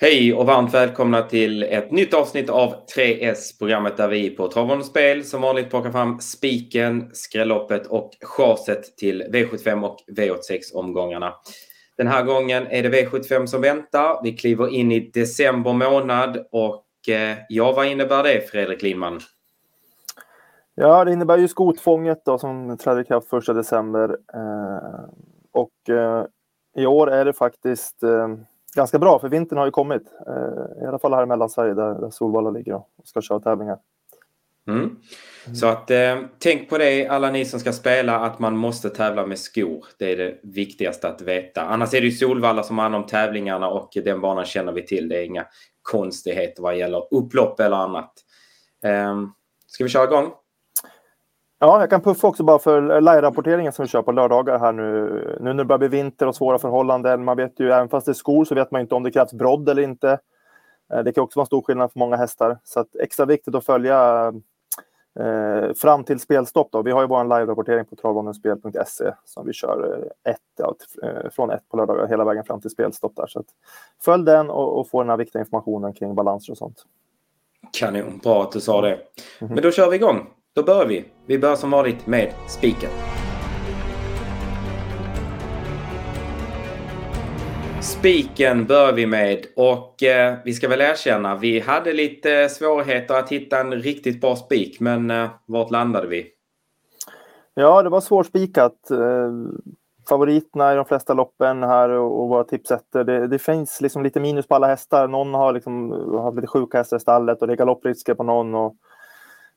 Hej 0.00 0.34
och 0.34 0.46
varmt 0.46 0.74
välkomna 0.74 1.22
till 1.22 1.62
ett 1.62 1.90
nytt 1.90 2.14
avsnitt 2.14 2.50
av 2.50 2.74
3S, 2.96 3.58
programmet 3.58 3.96
där 3.96 4.08
vi 4.08 4.30
på 4.30 4.48
Travon 4.48 4.84
Spel 4.84 5.24
som 5.24 5.42
vanligt 5.42 5.70
plockar 5.70 5.90
fram 5.90 6.20
spiken, 6.20 7.10
skrälloppet 7.12 7.86
och 7.86 8.10
chaset 8.20 8.96
till 8.96 9.22
V75 9.22 9.84
och 9.84 9.96
V86-omgångarna. 10.16 11.34
Den 11.96 12.06
här 12.06 12.22
gången 12.22 12.66
är 12.66 12.82
det 12.82 12.88
V75 12.88 13.46
som 13.46 13.60
väntar. 13.60 14.22
Vi 14.22 14.32
kliver 14.32 14.74
in 14.74 14.92
i 14.92 15.10
december 15.14 15.72
månad 15.72 16.46
och 16.50 17.08
eh, 17.08 17.36
ja, 17.48 17.72
vad 17.72 17.86
innebär 17.86 18.22
det 18.22 18.50
Fredrik 18.50 18.82
Lindman? 18.82 19.20
Ja, 20.74 21.04
det 21.04 21.12
innebär 21.12 21.38
ju 21.38 21.48
skotfånget 21.48 22.22
då, 22.24 22.38
som 22.38 22.76
träder 22.76 23.00
i 23.00 23.04
kraft 23.04 23.32
1 23.32 23.46
december. 23.46 24.16
Eh, 24.34 25.08
och 25.52 25.94
eh, 25.94 26.24
i 26.76 26.86
år 26.86 27.10
är 27.10 27.24
det 27.24 27.32
faktiskt 27.32 28.02
eh, 28.02 28.28
ganska 28.74 28.98
bra, 28.98 29.18
för 29.18 29.28
vintern 29.28 29.58
har 29.58 29.64
ju 29.64 29.70
kommit. 29.70 30.02
Eh, 30.26 30.84
I 30.84 30.86
alla 30.86 30.98
fall 30.98 31.14
här 31.14 31.22
i 31.22 31.26
Mellansverige 31.26 31.74
där, 31.74 31.94
där 31.94 32.10
Solvalla 32.10 32.50
ligger 32.50 32.74
och 32.74 32.88
ska 33.04 33.20
köra 33.20 33.40
tävlingar. 33.40 33.78
Mm. 34.68 34.96
Så 35.54 35.66
att 35.66 35.90
eh, 35.90 36.18
tänk 36.38 36.70
på 36.70 36.78
det 36.78 37.08
alla 37.08 37.30
ni 37.30 37.44
som 37.44 37.60
ska 37.60 37.72
spela 37.72 38.20
att 38.20 38.38
man 38.38 38.56
måste 38.56 38.90
tävla 38.90 39.26
med 39.26 39.38
skor. 39.38 39.84
Det 39.98 40.12
är 40.12 40.16
det 40.16 40.38
viktigaste 40.42 41.08
att 41.08 41.22
veta. 41.22 41.62
Annars 41.62 41.94
är 41.94 42.00
det 42.00 42.06
ju 42.06 42.12
Solvalla 42.12 42.62
som 42.62 42.78
har 42.78 42.82
hand 42.82 42.94
om 42.94 43.06
tävlingarna 43.06 43.68
och 43.68 43.90
den 44.04 44.20
banan 44.20 44.44
känner 44.44 44.72
vi 44.72 44.86
till. 44.86 45.08
Det 45.08 45.18
är 45.18 45.24
inga 45.24 45.46
konstigheter 45.82 46.62
vad 46.62 46.78
gäller 46.78 47.14
upplopp 47.14 47.60
eller 47.60 47.76
annat. 47.76 48.12
Eh, 48.84 49.16
ska 49.66 49.84
vi 49.84 49.90
köra 49.90 50.04
igång? 50.04 50.30
Ja, 51.60 51.80
jag 51.80 51.90
kan 51.90 52.00
puffa 52.00 52.26
också 52.26 52.44
bara 52.44 52.58
för 52.58 53.00
live-rapporteringen 53.00 53.72
som 53.72 53.82
vi 53.82 53.88
kör 53.88 54.02
på 54.02 54.12
lördagar 54.12 54.58
här 54.58 54.72
nu. 54.72 55.38
Nu 55.40 55.52
när 55.52 55.54
det 55.54 55.64
börjar 55.64 55.78
bli 55.78 55.88
vinter 55.88 56.26
och 56.26 56.36
svåra 56.36 56.58
förhållanden. 56.58 57.24
Man 57.24 57.36
vet 57.36 57.60
ju, 57.60 57.70
även 57.70 57.88
fast 57.88 58.06
det 58.06 58.12
är 58.12 58.14
skor 58.14 58.44
så 58.44 58.54
vet 58.54 58.70
man 58.70 58.80
inte 58.80 58.94
om 58.94 59.02
det 59.02 59.10
krävs 59.10 59.32
brodd 59.32 59.68
eller 59.68 59.82
inte. 59.82 60.18
Eh, 60.92 61.02
det 61.02 61.12
kan 61.12 61.24
också 61.24 61.38
vara 61.38 61.42
en 61.42 61.46
stor 61.46 61.62
skillnad 61.62 61.92
för 61.92 61.98
många 61.98 62.16
hästar. 62.16 62.58
Så 62.64 62.80
att 62.80 62.96
extra 62.96 63.26
viktigt 63.26 63.54
att 63.54 63.64
följa 63.64 64.26
eh, 65.20 65.72
fram 65.74 66.04
till 66.04 66.20
spelstopp. 66.20 66.68
Då. 66.72 66.82
Vi 66.82 66.90
har 66.90 67.00
ju 67.00 67.06
vår 67.06 67.24
live-rapportering 67.24 67.84
på 67.84 67.96
travbanenspel.se 67.96 69.12
som 69.24 69.46
vi 69.46 69.52
kör 69.52 70.08
eh, 70.24 70.32
ett, 70.32 70.38
ja, 70.58 70.74
eh, 71.02 71.30
från 71.30 71.50
ett 71.50 71.68
på 71.68 71.76
lördagar 71.76 72.06
hela 72.06 72.24
vägen 72.24 72.44
fram 72.44 72.60
till 72.60 72.70
spelstopp. 72.70 73.16
Där. 73.16 73.26
Så 73.26 73.38
att 73.38 73.46
följ 74.04 74.24
den 74.24 74.50
och, 74.50 74.80
och 74.80 74.88
få 74.88 75.02
den 75.02 75.10
här 75.10 75.16
viktiga 75.16 75.40
informationen 75.40 75.92
kring 75.92 76.14
balanser 76.14 76.52
och 76.52 76.58
sånt. 76.58 76.84
Kanon, 77.72 78.20
bra 78.22 78.42
att 78.42 78.52
du 78.52 78.60
sa 78.60 78.80
det. 78.80 78.88
Mm 78.88 79.02
-hmm. 79.38 79.54
Men 79.54 79.62
då 79.62 79.70
kör 79.70 79.90
vi 79.90 79.96
igång. 79.96 80.26
Då 80.58 80.64
börjar 80.64 80.86
vi. 80.86 81.04
Vi 81.26 81.38
börjar 81.38 81.56
som 81.56 81.70
vanligt 81.70 82.06
med 82.06 82.34
spiken. 82.48 82.90
Spiken 87.80 88.66
börjar 88.66 88.92
vi 88.92 89.06
med 89.06 89.46
och 89.56 90.02
eh, 90.02 90.36
vi 90.44 90.52
ska 90.52 90.68
väl 90.68 90.80
erkänna, 90.80 91.36
vi 91.36 91.60
hade 91.60 91.92
lite 91.92 92.48
svårigheter 92.48 93.14
att 93.14 93.28
hitta 93.28 93.60
en 93.60 93.72
riktigt 93.72 94.20
bra 94.20 94.36
spik, 94.36 94.80
men 94.80 95.10
eh, 95.10 95.28
vart 95.46 95.70
landade 95.70 96.06
vi? 96.06 96.26
Ja, 97.54 97.82
det 97.82 97.88
var 97.88 98.00
svårspikat. 98.00 98.90
Eh, 98.90 99.32
favoriterna 100.08 100.72
i 100.72 100.76
de 100.76 100.84
flesta 100.84 101.14
loppen 101.14 101.62
här 101.62 101.88
och, 101.88 102.22
och 102.22 102.28
våra 102.28 102.44
tipsetter. 102.44 103.04
Det, 103.04 103.26
det, 103.26 103.38
finns 103.38 103.80
liksom 103.80 104.02
lite 104.02 104.20
minus 104.20 104.46
på 104.46 104.54
alla 104.54 104.66
hästar. 104.66 105.08
Någon 105.08 105.34
har 105.34 105.52
liksom 105.52 105.90
haft 106.22 106.36
lite 106.36 106.46
sjuka 106.46 106.78
hästar 106.78 106.96
i 106.96 107.00
stallet 107.00 107.40
och 107.40 107.46
det 107.46 107.54
är 107.54 107.56
galopprisker 107.56 108.14
på 108.14 108.22
någon. 108.22 108.54
Och, 108.54 108.74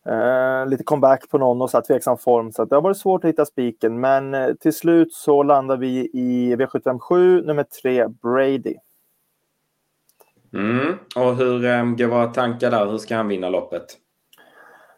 Eh, 0.05 0.67
lite 0.67 0.83
comeback 0.83 1.29
på 1.29 1.37
någon 1.37 1.61
och 1.61 1.69
så 1.69 1.77
här 1.77 1.83
tveksam 1.83 2.17
form. 2.17 2.51
Så 2.51 2.65
det 2.65 2.75
har 2.75 2.81
varit 2.81 2.97
svårt 2.97 3.23
att 3.23 3.29
hitta 3.29 3.45
spiken. 3.45 3.99
Men 3.99 4.33
eh, 4.33 4.53
till 4.53 4.73
slut 4.73 5.13
så 5.13 5.43
landar 5.43 5.77
vi 5.77 6.09
i 6.13 6.55
V757 6.55 7.45
nummer 7.45 7.63
tre, 7.63 8.07
Brady. 8.07 8.75
Mm. 10.53 10.95
Och 11.15 11.35
hur 11.35 11.65
eh, 11.65 11.85
går 11.85 12.07
våra 12.07 12.27
tankar 12.27 12.71
där? 12.71 12.85
Hur 12.85 12.97
ska 12.97 13.15
han 13.15 13.27
vinna 13.27 13.49
loppet? 13.49 13.85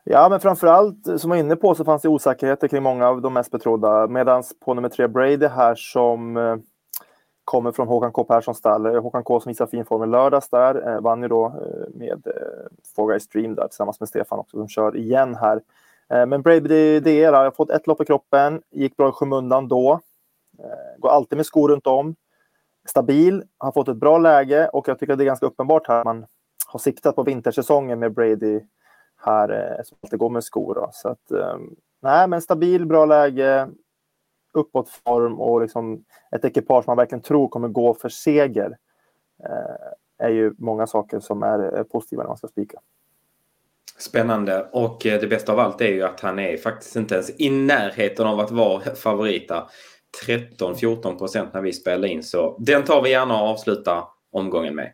Ja, 0.04 0.30
men 0.30 0.40
framför 0.40 0.68
allt 0.68 1.20
som 1.20 1.30
var 1.30 1.38
inne 1.38 1.56
på 1.56 1.76
så 1.76 1.86
fanns 1.86 2.02
det 2.02 2.10
osäkerheter 2.10 2.68
kring 2.68 2.84
många 2.84 3.08
av 3.08 3.22
de 3.22 3.34
mest 3.34 3.52
betrodda. 3.52 4.08
Medan 4.08 4.44
på 4.66 4.74
nummer 4.74 4.90
tre, 4.90 5.08
Brady 5.08 5.48
här 5.48 5.76
som 5.76 6.38
eh, 6.38 6.56
kommer 7.46 7.72
från 7.72 7.88
Håkan 7.88 8.12
K 8.12 8.24
Perssons 8.24 8.58
stall. 8.58 8.86
Eh, 8.86 9.02
Håkan 9.02 9.24
K 9.24 9.40
som 9.40 9.50
visar 9.50 9.66
fin 9.66 9.86
form 9.86 10.04
i 10.04 10.08
lördags 10.08 10.50
där. 10.50 10.88
Eh, 10.88 11.02
vann 11.02 11.22
ju 11.22 11.28
då 11.28 11.46
eh, 11.46 11.96
med 11.96 12.28
eh, 12.28 12.34
Four 12.96 13.20
Stream 13.20 13.56
där 13.56 13.68
tillsammans 13.68 14.00
med 14.00 14.10
Stefan 14.10 14.40
också 14.40 14.58
som 14.58 14.68
kör 14.68 14.98
igen 14.98 15.36
här. 15.36 15.62
Eh, 16.10 16.26
men 16.26 16.42
Brave 16.42 17.00
DR 17.00 17.34
har 17.34 17.52
fått 17.52 17.70
ett 17.70 17.88
lopp 17.88 18.02
i 18.02 18.06
kroppen, 18.06 18.62
gick 18.72 18.98
bra 18.98 19.10
i 19.10 19.12
skymundan 19.12 19.68
då. 19.68 20.00
Eh, 20.60 21.00
går 21.00 21.10
alltid 21.10 21.38
med 21.38 21.46
skor 21.46 21.70
runt 21.70 21.88
om. 21.88 22.16
Stabil, 22.90 23.44
har 23.58 23.72
fått 23.72 23.88
ett 23.88 23.98
bra 23.98 24.18
läge 24.18 24.68
och 24.68 24.88
jag 24.88 25.00
tycker 25.00 25.14
att 25.14 25.20
det 25.20 25.24
är 25.24 25.26
ganska 25.26 25.46
uppenbart 25.46 25.88
här 25.88 26.04
man 26.04 26.26
har 26.68 26.80
siktat 26.80 27.16
på 27.16 27.24
vintersäsongen 27.24 28.00
med 28.00 28.14
Brady 28.14 28.62
här 29.26 29.50
eh, 29.50 29.84
som 29.84 29.98
alltid 30.04 30.20
går 30.20 30.30
med 30.30 30.44
skor. 30.44 30.76
Då. 30.76 30.90
Så 30.94 31.10
att, 31.10 31.32
eh, 31.32 31.58
nej, 32.02 32.28
men 32.28 32.42
stabil, 32.42 32.86
bra 32.86 33.06
läge 33.06 33.70
uppåtform 34.54 35.40
och 35.40 35.62
liksom 35.62 36.04
ett 36.36 36.46
ekipage 36.46 36.88
man 36.88 36.98
verkligen 36.98 37.22
tror 37.22 37.48
kommer 37.48 37.68
gå 37.68 37.94
för 37.94 38.10
seger 38.10 38.78
eh, 39.44 40.26
är 40.28 40.30
ju 40.30 40.54
många 40.58 40.88
saker 40.88 41.20
som 41.20 41.44
är 41.44 41.78
eh, 41.78 41.84
positiva 41.84 42.24
när 42.24 42.28
man 42.28 42.38
ska 42.38 42.48
spika. 42.48 42.80
Spännande 43.98 44.70
och 44.72 45.06
eh, 45.06 45.22
det 45.22 45.28
bästa 45.28 45.52
av 45.52 45.60
allt 45.60 45.82
är 45.82 45.92
ju 45.92 46.04
att 46.04 46.20
han 46.20 46.40
är 46.40 46.58
faktiskt 46.58 46.96
inte 46.96 47.16
ens 47.16 47.40
i 47.40 47.50
närheten 47.50 48.28
av 48.28 48.40
att 48.40 48.52
vara 48.52 48.96
favorit 48.96 49.52
13-14 50.28 51.18
procent 51.18 51.54
när 51.54 51.62
vi 51.62 51.74
spelar 51.74 52.08
in 52.08 52.24
så 52.24 52.58
den 52.60 52.84
tar 52.84 53.02
vi 53.02 53.10
gärna 53.10 53.42
och 53.42 53.50
avslutar 53.50 54.04
omgången 54.32 54.76
med. 54.76 54.92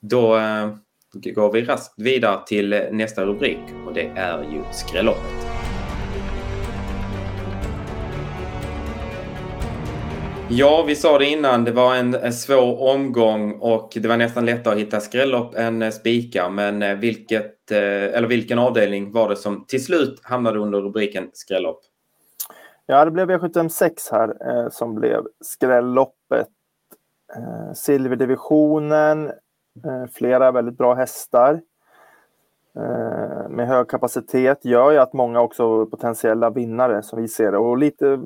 Då 0.00 0.36
eh, 0.36 0.74
går 1.12 1.52
vi 1.52 1.64
raskt 1.64 1.94
vidare 1.96 2.46
till 2.46 2.72
eh, 2.72 2.80
nästa 2.90 3.26
rubrik 3.26 3.60
och 3.86 3.94
det 3.94 4.06
är 4.16 4.42
ju 4.42 4.62
skrälloppet. 4.72 5.51
Ja, 10.54 10.84
vi 10.86 10.96
sa 10.96 11.18
det 11.18 11.26
innan. 11.26 11.64
Det 11.64 11.72
var 11.72 11.96
en, 11.96 12.32
svår 12.32 12.82
omgång 12.94 13.52
och 13.52 13.92
det 13.94 14.08
var 14.08 14.16
nästan 14.16 14.46
lättare 14.46 14.74
att 14.74 14.80
hitta 14.80 15.00
skrällopp 15.00 15.54
än 15.54 15.82
eh, 15.82 15.90
spikar. 15.90 16.50
Men 16.50 16.82
eh, 16.82 16.96
vilket, 16.96 17.70
eh, 17.70 17.78
eller 17.78 18.26
vilken 18.26 18.58
avdelning 18.58 19.12
var 19.12 19.28
det 19.28 19.36
som 19.36 19.64
till 19.64 19.84
slut 19.84 20.20
hamnade 20.24 20.58
under 20.58 20.80
rubriken 20.80 21.30
skrällopp? 21.32 21.80
Ja, 22.86 23.04
det 23.04 23.10
blev 23.10 23.30
V756 23.30 23.92
här 24.10 24.70
som 24.70 24.94
blev 24.94 25.22
skrälloppet. 25.40 26.48
Silverdivisionen, 27.74 29.32
flera 30.12 30.52
väldigt 30.52 30.78
bra 30.78 30.94
hästar. 30.94 31.60
Eh, 32.76 33.48
med 33.48 33.68
hög 33.68 33.88
kapacitet 33.88 34.64
gör 34.64 34.90
ju 34.90 34.98
att 34.98 35.12
många 35.12 35.40
också 35.40 35.86
potentiella 35.86 36.50
vinnare 36.50 37.02
som 37.02 37.22
vi 37.22 37.28
ser 37.28 37.52
det. 37.52 37.58
Och 37.58 37.78
lite 37.78 38.08
eh, 38.08 38.18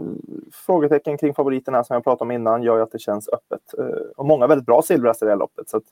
frågetecken 0.52 1.18
kring 1.18 1.34
favoriterna 1.34 1.84
som 1.84 1.94
jag 1.94 2.04
pratade 2.04 2.24
om 2.24 2.30
innan 2.30 2.62
gör 2.62 2.76
ju 2.76 2.82
att 2.82 2.92
det 2.92 2.98
känns 2.98 3.28
öppet. 3.28 3.78
Eh, 3.78 4.10
och 4.16 4.26
många 4.26 4.46
väldigt 4.46 4.66
bra 4.66 4.82
silverhästar 4.82 5.26
i 5.26 5.28
det 5.28 5.32
här 5.32 5.38
loppet. 5.38 5.68
Så 5.68 5.76
att, 5.76 5.84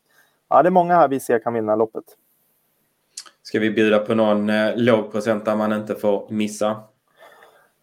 ja, 0.48 0.62
det 0.62 0.68
är 0.68 0.70
många 0.70 0.94
här 0.94 1.08
vi 1.08 1.20
ser 1.20 1.38
kan 1.38 1.54
vinna 1.54 1.76
loppet. 1.76 2.04
Ska 3.42 3.58
vi 3.58 3.70
bjuda 3.70 3.98
på 3.98 4.14
någon 4.14 4.50
eh, 4.50 4.76
låg 4.76 5.12
procent 5.12 5.44
där 5.44 5.56
man 5.56 5.72
inte 5.72 5.94
får 5.94 6.26
missa? 6.30 6.76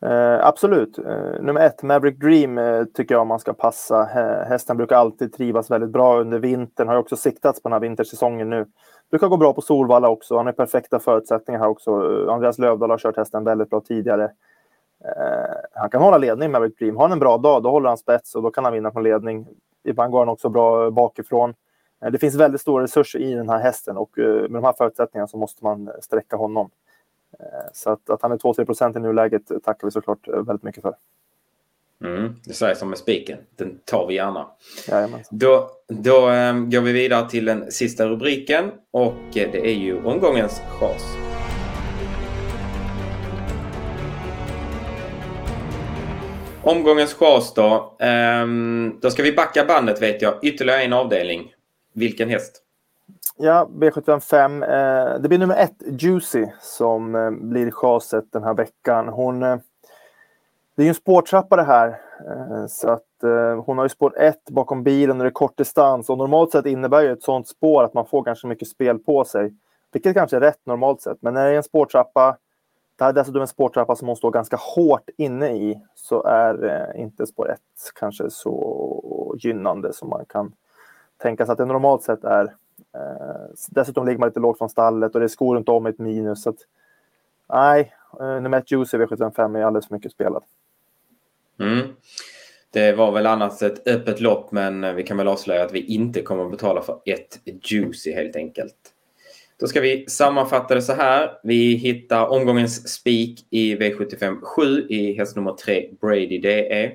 Eh, 0.05 0.47
absolut. 0.47 0.97
Eh, 0.97 1.41
nummer 1.41 1.61
ett, 1.61 1.83
Maverick 1.83 2.19
Dream, 2.19 2.57
eh, 2.57 2.83
tycker 2.83 3.15
jag 3.15 3.27
man 3.27 3.39
ska 3.39 3.53
passa. 3.53 4.03
Hästen 4.49 4.77
brukar 4.77 4.95
alltid 4.95 5.33
trivas 5.33 5.71
väldigt 5.71 5.89
bra 5.89 6.19
under 6.19 6.39
vintern. 6.39 6.87
Har 6.87 6.95
också 6.95 7.17
siktats 7.17 7.61
på 7.61 7.69
den 7.69 7.73
här 7.73 7.79
vintersäsongen 7.79 8.49
nu. 8.49 8.65
Brukar 9.11 9.27
gå 9.27 9.37
bra 9.37 9.53
på 9.53 9.61
Solvalla 9.61 10.09
också. 10.09 10.37
Han 10.37 10.45
har 10.45 10.53
perfekta 10.53 10.99
förutsättningar 10.99 11.59
här 11.59 11.67
också. 11.67 11.91
Eh, 11.91 12.33
Andreas 12.33 12.59
Lövdahl 12.59 12.89
har 12.89 12.97
kört 12.97 13.17
hästen 13.17 13.43
väldigt 13.43 13.69
bra 13.69 13.81
tidigare. 13.81 14.23
Eh, 15.03 15.55
han 15.73 15.89
kan 15.89 16.01
hålla 16.01 16.17
ledning, 16.17 16.51
Maverick 16.51 16.79
Dream. 16.79 16.95
Har 16.95 17.03
han 17.03 17.11
en 17.11 17.19
bra 17.19 17.37
dag, 17.37 17.63
då 17.63 17.71
håller 17.71 17.89
han 17.89 17.97
spets 17.97 18.35
och 18.35 18.43
då 18.43 18.51
kan 18.51 18.63
han 18.63 18.73
vinna 18.73 18.91
från 18.91 19.03
ledning. 19.03 19.47
Ibland 19.83 20.11
går 20.11 20.19
han 20.19 20.29
också 20.29 20.49
bra 20.49 20.85
eh, 20.85 20.91
bakifrån. 20.91 21.53
Eh, 22.03 22.11
det 22.11 22.17
finns 22.17 22.35
väldigt 22.35 22.61
stora 22.61 22.83
resurser 22.83 23.19
i 23.19 23.33
den 23.33 23.49
här 23.49 23.59
hästen 23.59 23.97
och 23.97 24.11
med 24.17 24.51
de 24.51 24.63
här 24.63 24.73
förutsättningarna 24.73 25.27
så 25.27 25.37
måste 25.37 25.63
man 25.63 25.91
sträcka 26.01 26.35
honom. 26.35 26.69
Eh, 27.41 27.69
så 27.73 27.89
att, 27.89 28.09
att 28.09 28.21
han 28.21 28.31
är 28.31 28.37
2-3 28.37 28.65
procent 28.65 28.95
i 28.95 28.99
nuläget 28.99 29.41
tackar 29.63 29.87
vi 29.87 29.91
såklart 29.91 30.27
väldigt 30.27 30.63
mycket 30.63 30.81
för. 30.81 30.95
Mm, 32.03 32.35
det 32.43 32.53
säger 32.53 32.75
som 32.75 32.89
med 32.89 32.97
spiken. 32.97 33.37
Den 33.55 33.79
tar 33.85 34.07
vi 34.07 34.13
gärna. 34.13 34.47
Då, 35.29 35.69
då 35.87 36.29
um, 36.29 36.69
går 36.69 36.81
vi 36.81 36.91
vidare 36.91 37.29
till 37.29 37.45
den 37.45 37.71
sista 37.71 38.07
rubriken 38.07 38.71
och 38.91 39.13
det 39.33 39.67
är 39.67 39.73
ju 39.73 40.05
omgångens 40.05 40.61
chas. 40.79 41.17
Omgångens 46.63 47.13
chas 47.13 47.53
då. 47.53 47.97
Um, 48.43 48.99
då 49.01 49.09
ska 49.09 49.23
vi 49.23 49.33
backa 49.33 49.65
bandet 49.65 50.01
vet 50.01 50.21
jag. 50.21 50.33
Ytterligare 50.43 50.81
en 50.81 50.93
avdelning. 50.93 51.53
Vilken 51.93 52.29
häst? 52.29 52.63
Ja, 53.43 53.67
B75. 53.71 54.63
Eh, 54.63 55.19
det 55.19 55.27
blir 55.27 55.37
nummer 55.37 55.55
ett, 55.55 55.83
Juicy, 56.01 56.45
som 56.59 57.15
eh, 57.15 57.31
blir 57.31 57.71
chaset 57.71 58.25
den 58.31 58.43
här 58.43 58.53
veckan. 58.53 59.07
Hon, 59.07 59.43
eh, 59.43 59.57
det 60.75 60.81
är 60.81 60.83
ju 60.83 60.89
en 60.89 60.95
spårtrappa 60.95 61.55
det 61.55 61.63
här. 61.63 61.87
Eh, 62.27 62.65
så 62.67 62.89
att 62.89 63.23
eh, 63.23 63.63
hon 63.63 63.77
har 63.77 63.85
ju 63.85 63.89
spår 63.89 64.13
1 64.17 64.49
bakom 64.49 64.83
bilen 64.83 65.17
och 65.17 65.23
det 65.23 65.29
är 65.29 65.31
kort 65.31 65.57
distans 65.57 66.09
och 66.09 66.17
normalt 66.17 66.51
sett 66.51 66.65
innebär 66.65 67.01
ju 67.01 67.11
ett 67.11 67.23
sånt 67.23 67.47
spår 67.47 67.83
att 67.83 67.93
man 67.93 68.05
får 68.05 68.21
ganska 68.23 68.47
mycket 68.47 68.67
spel 68.67 68.99
på 68.99 69.23
sig. 69.23 69.53
Vilket 69.91 70.13
kanske 70.13 70.37
är 70.37 70.41
rätt 70.41 70.65
normalt 70.65 71.01
sett, 71.01 71.21
men 71.21 71.33
när 71.33 71.45
det 71.45 71.51
är 71.51 71.57
en 71.57 71.63
spårtrappa, 71.63 72.37
det 72.95 73.03
här 73.03 73.09
är 73.09 73.13
dessutom 73.13 73.41
en 73.41 73.47
spårtrappa 73.47 73.95
som 73.95 74.07
hon 74.07 74.17
står 74.17 74.31
ganska 74.31 74.57
hårt 74.75 75.09
inne 75.17 75.49
i, 75.49 75.81
så 75.95 76.23
är 76.23 76.65
eh, 76.65 77.01
inte 77.01 77.25
spår 77.25 77.51
1 77.51 77.59
kanske 77.99 78.29
så 78.29 79.35
gynnande 79.37 79.93
som 79.93 80.09
man 80.09 80.25
kan 80.25 80.53
tänka 81.17 81.45
sig 81.45 81.51
att 81.51 81.57
det 81.57 81.65
normalt 81.65 82.03
sett 82.03 82.23
är. 82.23 82.55
Eh, 82.95 83.55
dessutom 83.69 84.05
ligger 84.05 84.19
man 84.19 84.29
lite 84.29 84.39
lågt 84.39 84.57
från 84.57 84.69
stallet 84.69 85.13
och 85.13 85.19
det 85.19 85.25
är 85.25 85.27
skor 85.27 85.55
runt 85.55 85.69
om 85.69 85.85
ett 85.85 85.99
minus. 85.99 86.43
Så 86.43 86.49
att, 86.49 86.57
nej, 87.49 87.93
eh, 88.19 88.41
nummer 88.41 88.57
ett 88.57 88.71
Juicy 88.71 88.97
V755 88.97 89.57
är 89.59 89.63
alldeles 89.63 89.87
för 89.87 89.95
mycket 89.95 90.11
spelad. 90.11 90.43
Mm. 91.59 91.87
Det 92.73 92.93
var 92.93 93.11
väl 93.11 93.25
annars 93.25 93.61
ett 93.61 93.87
öppet 93.87 94.21
lopp 94.21 94.51
men 94.51 94.95
vi 94.95 95.03
kan 95.03 95.17
väl 95.17 95.27
avslöja 95.27 95.65
att 95.65 95.73
vi 95.73 95.85
inte 95.85 96.21
kommer 96.21 96.45
att 96.45 96.51
betala 96.51 96.81
för 96.81 96.99
ett 97.05 97.39
Juicy 97.71 98.13
helt 98.13 98.35
enkelt. 98.35 98.75
Då 99.59 99.67
ska 99.67 99.81
vi 99.81 100.05
sammanfatta 100.07 100.75
det 100.75 100.81
så 100.81 100.93
här. 100.93 101.31
Vi 101.43 101.75
hittar 101.75 102.27
omgångens 102.27 102.89
spik 102.93 103.47
i 103.49 103.75
V75 103.75 104.41
7 104.41 104.87
i 104.89 105.13
häst 105.13 105.35
nummer 105.35 105.53
3 105.53 105.89
Brady 106.01 106.39
DE. 106.39 106.91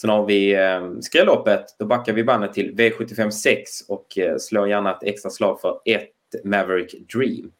Sen 0.00 0.10
har 0.10 0.26
vi 0.26 0.54
eh, 0.54 0.90
skrälloppet. 1.00 1.64
Då 1.78 1.86
backar 1.86 2.12
vi 2.12 2.24
bandet 2.24 2.52
till 2.52 2.74
V75 2.74 3.30
6 3.30 3.70
och 3.88 4.18
eh, 4.18 4.36
slår 4.36 4.68
gärna 4.68 4.94
ett 4.94 5.02
extra 5.02 5.30
slag 5.30 5.60
för 5.60 5.80
ett 5.84 6.44
Maverick 6.44 7.08
Dream. 7.14 7.52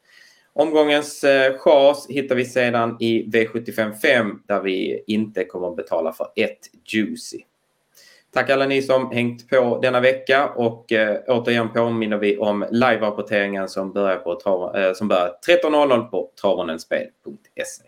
Omgångens 0.53 1.25
eh, 1.25 1.59
chas 1.59 2.07
hittar 2.09 2.37
vi 2.37 2.45
sedan 2.45 2.97
i 3.01 3.31
V75 3.31 3.93
5 3.93 4.43
där 4.47 4.61
vi 4.61 5.05
inte 5.07 5.45
kommer 5.45 5.69
att 5.69 5.77
betala 5.77 6.13
för 6.13 6.27
ett 6.37 6.59
Juicy. 6.85 7.39
Tack 8.33 8.51
alla 8.51 8.67
ni 8.67 8.83
som 8.83 9.11
hängt 9.11 9.49
på 9.49 9.79
denna 9.83 10.01
vecka 10.01 10.49
och 10.49 10.93
eh, 10.93 11.21
återigen 11.27 11.73
påminner 11.73 12.17
vi 12.17 12.39
om 12.39 12.65
live-rapporteringen 12.71 13.69
som 13.69 13.93
börjar, 13.93 14.17
på, 14.17 14.73
eh, 14.77 14.93
som 14.93 15.09
börjar 15.09 15.35
13.00 15.49 16.11
på 16.11 16.31
travonenspel.se. 16.41 17.88